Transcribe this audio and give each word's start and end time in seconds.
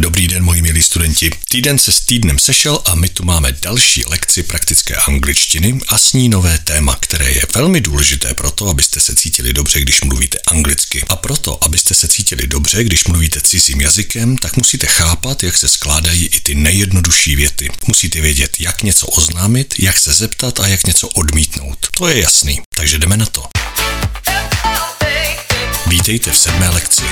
Dobrý 0.00 0.28
den, 0.28 0.42
moji 0.42 0.62
milí 0.62 0.82
studenti. 0.82 1.30
Týden 1.48 1.78
se 1.78 1.92
s 1.92 2.00
týdnem 2.00 2.38
sešel 2.38 2.82
a 2.84 2.94
my 2.94 3.08
tu 3.08 3.24
máme 3.24 3.52
další 3.52 4.04
lekci 4.04 4.42
praktické 4.42 4.96
angličtiny 4.96 5.78
a 5.88 5.98
s 5.98 6.12
ní 6.12 6.28
nové 6.28 6.58
téma, 6.58 6.96
které 7.00 7.30
je 7.30 7.42
velmi 7.54 7.80
důležité 7.80 8.34
pro 8.34 8.50
to, 8.50 8.68
abyste 8.68 9.00
se 9.00 9.14
cítili 9.14 9.52
dobře, 9.52 9.80
když 9.80 10.00
mluvíte 10.00 10.38
anglicky. 10.46 11.04
A 11.08 11.16
proto, 11.16 11.64
abyste 11.64 11.94
se 11.94 12.08
cítili 12.08 12.46
dobře, 12.46 12.84
když 12.84 13.04
mluvíte 13.04 13.40
cizím 13.40 13.80
jazykem, 13.80 14.38
tak 14.38 14.56
musíte 14.56 14.86
chápat, 14.86 15.42
jak 15.42 15.56
se 15.56 15.68
skládají 15.68 16.26
i 16.26 16.40
ty 16.40 16.54
nejjednodušší 16.54 17.36
věty. 17.36 17.70
Musíte 17.86 18.20
vědět, 18.20 18.56
jak 18.60 18.82
něco 18.82 19.06
oznámit, 19.06 19.74
jak 19.78 20.00
se 20.00 20.12
zeptat 20.12 20.60
a 20.60 20.66
jak 20.66 20.86
něco 20.86 21.08
odmítnout. 21.08 21.78
To 21.98 22.08
je 22.08 22.20
jasný, 22.20 22.60
takže 22.74 22.98
jdeme 22.98 23.16
na 23.16 23.26
to. 23.26 23.44
Vítejte 25.86 26.30
v 26.30 26.38
sedmé 26.38 26.70
lekci. 26.70 27.02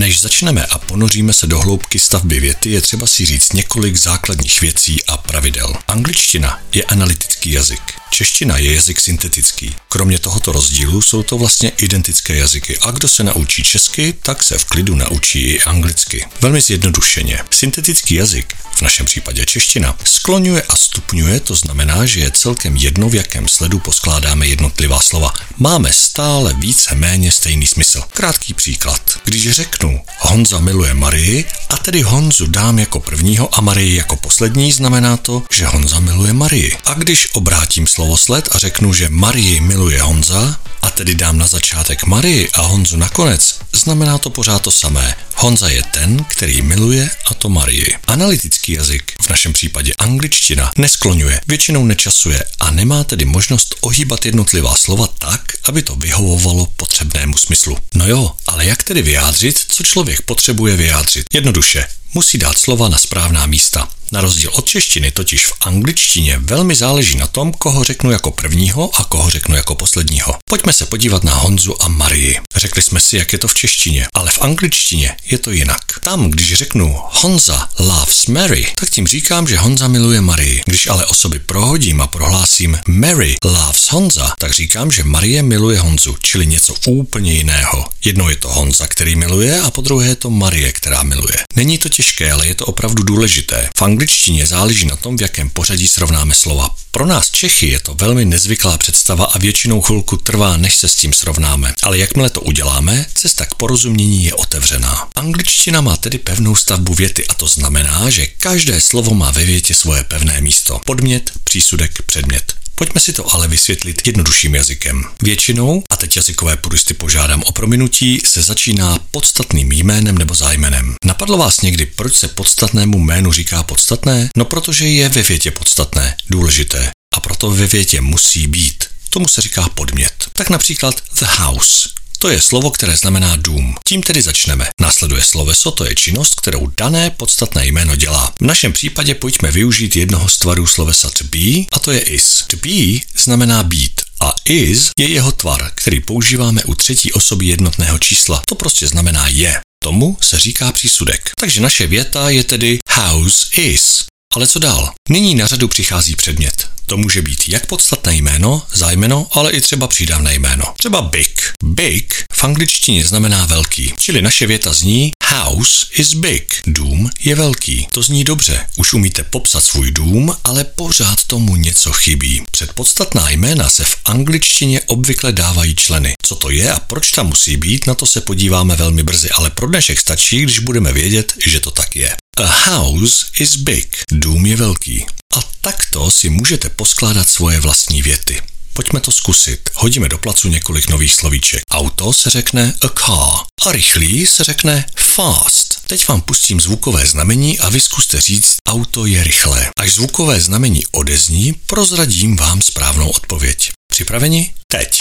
Než 0.00 0.20
začneme 0.20 0.66
a 0.66 0.78
ponoříme 0.78 1.32
se 1.32 1.46
do 1.46 1.60
hloubky 1.60 1.98
stavby 1.98 2.40
věty, 2.40 2.70
je 2.70 2.80
třeba 2.80 3.06
si 3.06 3.26
říct 3.26 3.52
několik 3.52 3.96
základních 3.96 4.60
věcí 4.60 5.04
a 5.06 5.16
pravidel. 5.16 5.74
Angličtina 5.88 6.60
je 6.74 6.84
analytický 6.84 7.52
jazyk. 7.52 7.80
Čeština 8.10 8.58
je 8.58 8.74
jazyk 8.74 9.00
syntetický. 9.00 9.76
Kromě 9.88 10.18
tohoto 10.18 10.52
rozdílu 10.52 11.02
jsou 11.02 11.22
to 11.22 11.38
vlastně 11.38 11.72
identické 11.76 12.36
jazyky 12.36 12.78
a 12.78 12.90
kdo 12.90 13.08
se 13.08 13.24
naučí 13.24 13.62
česky, 13.62 14.14
tak 14.22 14.42
se 14.42 14.58
v 14.58 14.64
klidu 14.64 14.94
naučí 14.94 15.40
i 15.40 15.60
anglicky. 15.60 16.26
Velmi 16.40 16.60
zjednodušeně. 16.60 17.38
Syntetický 17.50 18.14
jazyk, 18.14 18.54
v 18.76 18.82
našem 18.82 19.06
případě 19.06 19.46
čeština, 19.46 19.96
skloňuje 20.04 20.62
a 20.62 20.76
stupňuje, 20.76 21.40
to 21.40 21.54
znamená, 21.54 22.06
že 22.06 22.20
je 22.20 22.30
celkem 22.30 22.76
jedno, 22.76 23.08
v 23.08 23.14
jakém 23.14 23.48
sledu 23.48 23.78
poskládáme 23.78 24.46
jednotlivá 24.46 25.00
slova. 25.00 25.32
Máme 25.58 25.92
stále 25.92 26.54
více 26.54 26.94
méně 26.94 27.32
stejný 27.32 27.66
smysl. 27.66 28.02
Krátký 28.12 28.54
příklad. 28.54 29.02
Když 29.24 29.50
řeknu 29.50 29.89
Honza 30.18 30.58
miluje 30.58 30.94
Marii 30.94 31.44
a 31.68 31.76
tedy 31.76 32.02
Honzu 32.02 32.46
dám 32.46 32.78
jako 32.78 33.00
prvního 33.00 33.58
a 33.58 33.60
Marii 33.60 33.96
jako 33.96 34.16
poslední, 34.16 34.72
znamená 34.72 35.16
to, 35.16 35.42
že 35.50 35.66
Honza 35.66 36.00
miluje 36.00 36.32
Marii. 36.32 36.76
A 36.84 36.94
když 36.94 37.28
obrátím 37.32 37.86
slovosled 37.86 38.48
a 38.52 38.58
řeknu, 38.58 38.94
že 38.94 39.08
Marii 39.08 39.60
miluje 39.60 40.02
Honza, 40.02 40.60
a 40.82 40.90
tedy 40.90 41.14
dám 41.14 41.38
na 41.38 41.46
začátek 41.46 42.04
Marii 42.04 42.50
a 42.50 42.62
Honzu 42.62 42.96
nakonec, 42.96 43.58
znamená 43.72 44.18
to 44.18 44.30
pořád 44.30 44.62
to 44.62 44.70
samé. 44.70 45.14
Honza 45.36 45.68
je 45.68 45.82
ten, 45.82 46.24
který 46.24 46.62
miluje 46.62 47.10
a 47.26 47.34
to 47.34 47.48
Marii. 47.48 47.96
Analytický 48.06 48.72
jazyk, 48.72 49.12
v 49.22 49.30
našem 49.30 49.52
případě 49.52 49.92
angličtina, 49.98 50.70
neskloňuje, 50.78 51.40
většinou 51.46 51.84
nečasuje 51.84 52.44
a 52.60 52.70
nemá 52.70 53.04
tedy 53.04 53.24
možnost 53.24 53.74
ohýbat 53.80 54.26
jednotlivá 54.26 54.74
slova 54.74 55.06
tak, 55.18 55.40
aby 55.64 55.82
to 55.82 55.96
vyhovovalo 55.96 56.66
potřebnému 56.76 57.36
smyslu. 57.36 57.78
No 57.94 58.08
jo, 58.08 58.32
ale 58.46 58.66
jak 58.66 58.82
tedy 58.82 59.02
vyjádřit, 59.02 59.58
co 59.70 59.82
člověk 59.82 60.22
potřebuje 60.22 60.76
vyjádřit? 60.76 61.24
Jednoduše, 61.34 61.88
musí 62.14 62.38
dát 62.38 62.58
slova 62.58 62.88
na 62.88 62.98
správná 62.98 63.46
místa. 63.46 63.88
Na 64.12 64.20
rozdíl 64.20 64.50
od 64.54 64.68
češtiny 64.68 65.10
totiž 65.10 65.46
v 65.46 65.52
angličtině 65.60 66.38
velmi 66.38 66.74
záleží 66.74 67.16
na 67.16 67.26
tom, 67.26 67.52
koho 67.52 67.84
řeknu 67.84 68.10
jako 68.10 68.30
prvního 68.30 68.90
a 68.94 69.04
koho 69.04 69.30
řeknu 69.30 69.56
jako 69.56 69.74
posledního. 69.74 70.34
Pojďme 70.44 70.72
se 70.72 70.86
podívat 70.86 71.24
na 71.24 71.34
Honzu 71.34 71.82
a 71.82 71.88
Marii. 71.88 72.38
Řekli 72.56 72.82
jsme 72.82 73.00
si, 73.00 73.16
jak 73.16 73.32
je 73.32 73.38
to 73.38 73.48
v 73.48 73.54
češtině, 73.54 74.06
ale 74.14 74.30
v 74.30 74.42
angličtině 74.42 75.16
je 75.30 75.38
to 75.38 75.50
jinak. 75.50 75.80
Tam, 76.02 76.30
když 76.30 76.54
řeknu 76.54 76.96
Honza 77.10 77.68
loves 77.78 78.26
Mary, 78.26 78.66
tak 78.74 78.90
tím 78.90 79.06
říkám, 79.06 79.48
že 79.48 79.58
Honza 79.58 79.88
miluje 79.88 80.20
Marii. 80.20 80.62
Když 80.66 80.86
ale 80.86 81.06
osoby 81.06 81.38
prohodím 81.38 82.00
a 82.00 82.06
prohlásím 82.06 82.78
Mary 82.88 83.36
loves 83.44 83.88
Honza, 83.90 84.32
tak 84.38 84.52
říkám, 84.52 84.90
že 84.90 85.04
Marie 85.04 85.42
miluje 85.42 85.80
Honzu, 85.80 86.16
čili 86.22 86.46
něco 86.46 86.74
úplně 86.86 87.32
jiného. 87.32 87.86
Jedno 88.04 88.30
je 88.30 88.36
to 88.36 88.48
Honza, 88.48 88.86
který 88.86 89.16
miluje, 89.16 89.60
a 89.60 89.70
po 89.70 89.80
druhé 89.80 90.08
je 90.08 90.16
to 90.16 90.30
Marie, 90.30 90.72
která 90.72 91.02
miluje. 91.02 91.36
Není 91.56 91.78
to 91.78 91.88
těžké, 91.88 92.32
ale 92.32 92.46
je 92.46 92.54
to 92.54 92.66
opravdu 92.66 93.02
důležité. 93.02 93.68
V 93.76 93.78
angličtině 94.00 94.46
záleží 94.46 94.86
na 94.86 94.96
tom, 94.96 95.16
v 95.16 95.20
jakém 95.20 95.50
pořadí 95.50 95.88
srovnáme 95.88 96.34
slova. 96.34 96.70
Pro 96.90 97.06
nás 97.06 97.30
Čechy 97.30 97.68
je 97.68 97.80
to 97.80 97.94
velmi 97.94 98.24
nezvyklá 98.24 98.78
představa 98.78 99.24
a 99.24 99.38
většinou 99.38 99.80
chvilku 99.80 100.16
trvá, 100.16 100.56
než 100.56 100.76
se 100.76 100.88
s 100.88 100.94
tím 100.94 101.12
srovnáme. 101.12 101.74
Ale 101.82 101.98
jakmile 101.98 102.30
to 102.30 102.40
uděláme, 102.40 103.06
cesta 103.14 103.46
k 103.46 103.54
porozumění 103.54 104.24
je 104.24 104.34
otevřená. 104.34 105.08
Angličtina 105.14 105.80
má 105.80 105.96
tedy 105.96 106.18
pevnou 106.18 106.56
stavbu 106.56 106.94
věty 106.94 107.26
a 107.26 107.34
to 107.34 107.46
znamená, 107.46 108.10
že 108.10 108.26
každé 108.26 108.80
slovo 108.80 109.14
má 109.14 109.30
ve 109.30 109.44
větě 109.44 109.74
svoje 109.74 110.04
pevné 110.04 110.40
místo. 110.40 110.80
Podmět, 110.86 111.30
přísudek, 111.44 112.02
předmět. 112.02 112.59
Pojďme 112.80 113.00
si 113.00 113.12
to 113.12 113.32
ale 113.34 113.48
vysvětlit 113.48 114.06
jednodušším 114.06 114.54
jazykem. 114.54 115.04
Většinou, 115.22 115.82
a 115.90 115.96
teď 115.96 116.16
jazykové 116.16 116.56
puristy 116.56 116.94
požádám 116.94 117.42
o 117.46 117.52
prominutí, 117.52 118.20
se 118.26 118.42
začíná 118.42 118.98
podstatným 119.10 119.72
jménem 119.72 120.18
nebo 120.18 120.34
zájmenem. 120.34 120.94
Napadlo 121.04 121.38
vás 121.38 121.60
někdy, 121.60 121.86
proč 121.86 122.14
se 122.14 122.28
podstatnému 122.28 122.98
jménu 122.98 123.32
říká 123.32 123.62
podstatné? 123.62 124.28
No 124.36 124.44
protože 124.44 124.86
je 124.86 125.08
ve 125.08 125.22
větě 125.22 125.50
podstatné, 125.50 126.16
důležité. 126.30 126.90
A 127.16 127.20
proto 127.20 127.50
ve 127.50 127.66
větě 127.66 128.00
musí 128.00 128.46
být. 128.46 128.84
Tomu 129.10 129.28
se 129.28 129.40
říká 129.42 129.68
podmět. 129.68 130.14
Tak 130.32 130.50
například 130.50 131.02
the 131.20 131.26
house. 131.38 131.99
To 132.22 132.28
je 132.28 132.40
slovo, 132.40 132.70
které 132.70 132.96
znamená 132.96 133.36
dům. 133.36 133.74
Tím 133.86 134.02
tedy 134.02 134.22
začneme. 134.22 134.68
Následuje 134.80 135.22
sloveso, 135.22 135.70
to 135.70 135.84
je 135.84 135.94
činnost, 135.94 136.34
kterou 136.34 136.66
dané 136.76 137.10
podstatné 137.10 137.66
jméno 137.66 137.96
dělá. 137.96 138.32
V 138.40 138.44
našem 138.44 138.72
případě 138.72 139.14
pojďme 139.14 139.50
využít 139.50 139.96
jednoho 139.96 140.28
z 140.28 140.38
tvarů 140.38 140.66
slovesa 140.66 141.10
to 141.10 141.24
be, 141.24 141.64
a 141.72 141.78
to 141.78 141.92
je 141.92 142.00
is. 142.00 142.44
To 142.46 142.56
be 142.56 143.00
znamená 143.16 143.62
být. 143.62 144.00
A 144.20 144.34
is 144.44 144.90
je 144.98 145.08
jeho 145.08 145.32
tvar, 145.32 145.70
který 145.74 146.00
používáme 146.00 146.64
u 146.64 146.74
třetí 146.74 147.12
osoby 147.12 147.46
jednotného 147.46 147.98
čísla. 147.98 148.42
To 148.48 148.54
prostě 148.54 148.88
znamená 148.88 149.28
je. 149.28 149.60
Tomu 149.84 150.16
se 150.20 150.38
říká 150.38 150.72
přísudek. 150.72 151.30
Takže 151.40 151.60
naše 151.60 151.86
věta 151.86 152.30
je 152.30 152.44
tedy 152.44 152.78
house 152.90 153.62
is. 153.62 154.04
Ale 154.34 154.46
co 154.46 154.58
dál? 154.58 154.92
Nyní 155.08 155.34
na 155.34 155.46
řadu 155.46 155.68
přichází 155.68 156.16
předmět. 156.16 156.68
To 156.90 156.96
může 156.96 157.22
být 157.22 157.48
jak 157.48 157.66
podstatné 157.66 158.14
jméno, 158.14 158.62
zájmeno, 158.74 159.26
ale 159.32 159.52
i 159.52 159.60
třeba 159.60 159.88
přídavné 159.88 160.34
jméno. 160.34 160.74
Třeba 160.78 161.02
big. 161.02 161.40
Big 161.64 162.24
v 162.32 162.44
angličtině 162.44 163.06
znamená 163.06 163.46
velký, 163.46 163.94
čili 163.98 164.22
naše 164.22 164.46
věta 164.46 164.72
zní 164.72 165.12
House 165.24 165.86
is 165.94 166.14
big. 166.14 166.60
Dům 166.66 167.10
je 167.20 167.34
velký. 167.34 167.86
To 167.92 168.02
zní 168.02 168.24
dobře. 168.24 168.66
Už 168.76 168.92
umíte 168.92 169.22
popsat 169.22 169.64
svůj 169.64 169.90
dům, 169.90 170.36
ale 170.44 170.64
pořád 170.64 171.24
tomu 171.26 171.56
něco 171.56 171.92
chybí. 171.92 172.42
Před 172.50 172.72
podstatná 172.72 173.30
jména 173.30 173.68
se 173.68 173.84
v 173.84 173.96
angličtině 174.04 174.80
obvykle 174.80 175.32
dávají 175.32 175.74
členy. 175.74 176.12
Co 176.22 176.34
to 176.34 176.50
je 176.50 176.72
a 176.72 176.80
proč 176.80 177.10
tam 177.10 177.26
musí 177.26 177.56
být, 177.56 177.86
na 177.86 177.94
to 177.94 178.06
se 178.06 178.20
podíváme 178.20 178.76
velmi 178.76 179.02
brzy, 179.02 179.30
ale 179.30 179.50
pro 179.50 179.66
dnešek 179.66 180.00
stačí, 180.00 180.42
když 180.42 180.58
budeme 180.58 180.92
vědět, 180.92 181.34
že 181.46 181.60
to 181.60 181.70
tak 181.70 181.96
je. 181.96 182.16
A 182.36 182.70
house 182.70 183.26
is 183.38 183.56
big. 183.56 183.96
Dům 184.12 184.46
je 184.46 184.56
velký. 184.56 185.06
A 185.36 185.49
takto 185.60 186.10
si 186.10 186.28
můžete 186.28 186.70
poskládat 186.70 187.28
svoje 187.28 187.60
vlastní 187.60 188.02
věty. 188.02 188.42
Pojďme 188.74 189.00
to 189.00 189.12
zkusit. 189.12 189.70
Hodíme 189.74 190.08
do 190.08 190.18
placu 190.18 190.48
několik 190.48 190.88
nových 190.88 191.14
slovíček. 191.14 191.62
Auto 191.70 192.12
se 192.12 192.30
řekne 192.30 192.74
a 192.82 192.88
car 192.88 193.46
a 193.66 193.72
rychlý 193.72 194.26
se 194.26 194.44
řekne 194.44 194.84
fast. 194.96 195.80
Teď 195.86 196.08
vám 196.08 196.20
pustím 196.20 196.60
zvukové 196.60 197.06
znamení 197.06 197.58
a 197.58 197.68
vy 197.68 197.80
zkuste 197.80 198.20
říct, 198.20 198.54
auto 198.68 199.06
je 199.06 199.24
rychlé. 199.24 199.70
Až 199.78 199.94
zvukové 199.94 200.40
znamení 200.40 200.82
odezní, 200.92 201.52
prozradím 201.52 202.36
vám 202.36 202.62
správnou 202.62 203.10
odpověď. 203.10 203.70
Připraveni? 203.92 204.54
Teď. 204.66 205.00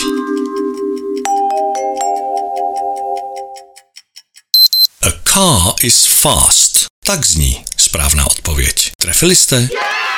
A 5.02 5.32
car 5.34 5.74
is 5.82 6.04
fast. 6.06 6.86
Tak 7.06 7.26
zní 7.26 7.64
správná 7.78 8.26
odpověď. 8.26 8.92
Trefili 9.02 9.36
jste? 9.36 9.56
Yeah! 9.56 10.09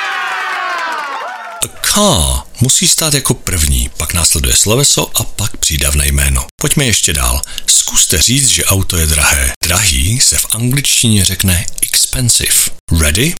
A 1.62 1.68
car 1.68 2.42
musí 2.60 2.88
stát 2.88 3.14
jako 3.14 3.34
první, 3.34 3.90
pak 3.96 4.14
následuje 4.14 4.56
sloveso 4.56 5.10
a 5.14 5.24
pak 5.24 5.56
přídavné 5.56 6.06
jméno. 6.06 6.46
Pojďme 6.60 6.84
ještě 6.84 7.12
dál. 7.12 7.42
Zkuste 7.66 8.22
říct, 8.22 8.48
že 8.48 8.64
auto 8.64 8.96
je 8.96 9.06
drahé. 9.06 9.52
Drahý 9.64 10.20
se 10.20 10.36
v 10.36 10.46
angličtině 10.50 11.24
řekne 11.24 11.66
expensive. 11.82 12.54
Ready? 13.00 13.34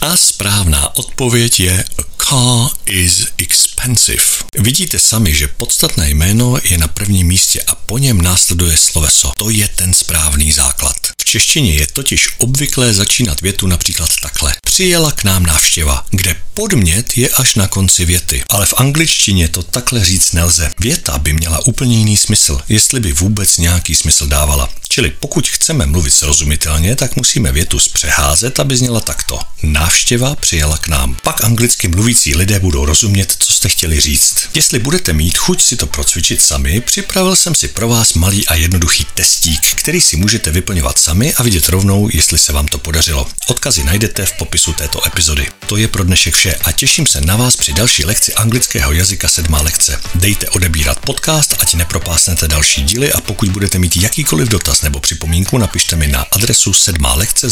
A 0.00 0.16
správná 0.16 0.96
odpověď 0.96 1.60
je 1.60 1.84
a 1.98 2.02
car 2.28 2.78
is 2.86 3.26
expensive. 3.38 4.24
Vidíte 4.58 4.98
sami, 4.98 5.34
že 5.34 5.48
podstatné 5.48 6.10
jméno 6.10 6.56
je 6.64 6.78
na 6.78 6.88
prvním 6.88 7.26
místě 7.26 7.62
a 7.62 7.74
po 7.74 7.98
něm 7.98 8.22
následuje 8.22 8.76
sloveso. 8.76 9.32
To 9.38 9.50
je 9.50 9.68
ten 9.68 9.94
správný 9.94 10.52
základ 10.52 10.96
češtině 11.32 11.74
je 11.74 11.86
totiž 11.86 12.28
obvyklé 12.38 12.94
začínat 12.94 13.40
větu 13.40 13.66
například 13.66 14.10
takhle. 14.22 14.54
Přijela 14.64 15.12
k 15.12 15.24
nám 15.24 15.46
návštěva, 15.46 16.04
kde 16.10 16.36
podmět 16.54 17.16
je 17.16 17.28
až 17.28 17.54
na 17.54 17.66
konci 17.68 18.04
věty. 18.04 18.44
Ale 18.48 18.66
v 18.66 18.74
angličtině 18.76 19.48
to 19.48 19.62
takhle 19.62 20.04
říct 20.04 20.32
nelze. 20.32 20.70
Věta 20.80 21.18
by 21.18 21.32
měla 21.32 21.66
úplně 21.66 21.98
jiný 21.98 22.16
smysl, 22.16 22.60
jestli 22.68 23.00
by 23.00 23.12
vůbec 23.12 23.58
nějaký 23.58 23.94
smysl 23.94 24.26
dávala. 24.26 24.68
Čili 24.88 25.10
pokud 25.10 25.48
chceme 25.48 25.86
mluvit 25.86 26.10
srozumitelně, 26.10 26.96
tak 26.96 27.16
musíme 27.16 27.52
větu 27.52 27.78
zpřeházet, 27.78 28.60
aby 28.60 28.76
zněla 28.76 29.00
takto. 29.00 29.38
Návštěva 29.62 30.34
přijela 30.34 30.78
k 30.78 30.88
nám. 30.88 31.16
Pak 31.22 31.44
anglicky 31.44 31.88
mluvící 31.88 32.36
lidé 32.36 32.60
budou 32.60 32.84
rozumět, 32.84 33.36
co 33.38 33.52
jste 33.52 33.68
chtěli 33.68 34.00
říct. 34.00 34.36
Jestli 34.54 34.78
budete 34.78 35.12
mít 35.12 35.38
chuť 35.38 35.62
si 35.62 35.76
to 35.76 35.86
procvičit 35.86 36.42
sami, 36.42 36.80
připravil 36.80 37.36
jsem 37.36 37.54
si 37.54 37.68
pro 37.68 37.88
vás 37.88 38.14
malý 38.14 38.46
a 38.46 38.54
jednoduchý 38.54 39.06
testík, 39.14 39.60
který 39.74 40.00
si 40.00 40.16
můžete 40.16 40.50
vyplňovat 40.50 40.98
sami 40.98 41.21
a 41.34 41.42
vidět 41.42 41.68
rovnou, 41.68 42.08
jestli 42.12 42.38
se 42.38 42.52
vám 42.52 42.66
to 42.66 42.78
podařilo. 42.78 43.26
Odkazy 43.48 43.84
najdete 43.84 44.26
v 44.26 44.32
popisu 44.32 44.72
této 44.72 45.06
epizody. 45.06 45.46
To 45.66 45.76
je 45.76 45.88
pro 45.88 46.04
dnešek 46.04 46.34
vše 46.34 46.54
a 46.54 46.72
těším 46.72 47.06
se 47.06 47.20
na 47.20 47.36
vás 47.36 47.56
při 47.56 47.72
další 47.72 48.04
lekci 48.04 48.34
anglického 48.34 48.92
jazyka 48.92 49.28
sedmá 49.28 49.60
lekce. 49.60 50.00
Dejte 50.14 50.48
odebírat 50.48 51.00
podcast, 51.00 51.54
ať 51.58 51.74
nepropásnete 51.74 52.48
další 52.48 52.82
díly 52.82 53.12
a 53.12 53.20
pokud 53.20 53.48
budete 53.48 53.78
mít 53.78 53.96
jakýkoliv 53.96 54.48
dotaz 54.48 54.82
nebo 54.82 55.00
připomínku, 55.00 55.58
napište 55.58 55.96
mi 55.96 56.08
na 56.08 56.26
adresu 56.32 56.72
sedmá 56.72 57.14
lekce 57.14 57.48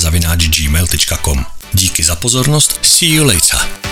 gmail.com. 0.46 1.46
Díky 1.72 2.04
za 2.04 2.16
pozornost, 2.16 2.80
see 2.82 3.14
you 3.14 3.24
later. 3.24 3.89